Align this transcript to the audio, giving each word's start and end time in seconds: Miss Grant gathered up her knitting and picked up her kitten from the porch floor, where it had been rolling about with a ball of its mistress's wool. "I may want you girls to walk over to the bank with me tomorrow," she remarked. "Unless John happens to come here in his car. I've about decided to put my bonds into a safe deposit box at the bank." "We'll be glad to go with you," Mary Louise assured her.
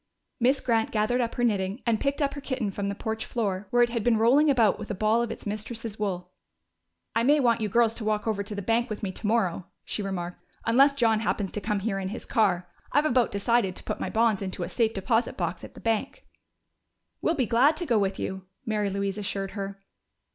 Miss 0.39 0.61
Grant 0.61 0.89
gathered 0.89 1.21
up 1.21 1.35
her 1.35 1.43
knitting 1.43 1.83
and 1.85 1.99
picked 1.99 2.23
up 2.23 2.33
her 2.33 2.41
kitten 2.41 2.71
from 2.71 2.89
the 2.89 2.95
porch 2.95 3.23
floor, 3.23 3.67
where 3.69 3.83
it 3.83 3.91
had 3.91 4.03
been 4.03 4.17
rolling 4.17 4.49
about 4.49 4.79
with 4.79 4.89
a 4.89 4.95
ball 4.95 5.21
of 5.21 5.29
its 5.29 5.45
mistress's 5.45 5.99
wool. 5.99 6.31
"I 7.15 7.21
may 7.21 7.39
want 7.39 7.61
you 7.61 7.69
girls 7.69 7.93
to 7.93 8.03
walk 8.03 8.25
over 8.25 8.41
to 8.41 8.55
the 8.55 8.63
bank 8.63 8.89
with 8.89 9.03
me 9.03 9.11
tomorrow," 9.11 9.67
she 9.85 10.01
remarked. 10.01 10.43
"Unless 10.65 10.93
John 10.95 11.19
happens 11.19 11.51
to 11.51 11.61
come 11.61 11.81
here 11.81 11.99
in 11.99 12.07
his 12.09 12.25
car. 12.25 12.67
I've 12.91 13.05
about 13.05 13.31
decided 13.31 13.75
to 13.75 13.83
put 13.83 13.99
my 13.99 14.09
bonds 14.09 14.41
into 14.41 14.63
a 14.63 14.69
safe 14.69 14.95
deposit 14.95 15.37
box 15.37 15.63
at 15.63 15.75
the 15.75 15.79
bank." 15.79 16.25
"We'll 17.21 17.35
be 17.35 17.45
glad 17.45 17.77
to 17.77 17.85
go 17.85 17.99
with 17.99 18.17
you," 18.17 18.47
Mary 18.65 18.89
Louise 18.89 19.19
assured 19.19 19.51
her. 19.51 19.83